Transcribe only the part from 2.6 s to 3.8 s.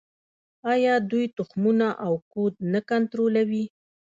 نه کنټرولوي؟